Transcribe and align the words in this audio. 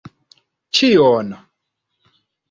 Ĉion! 0.79 1.29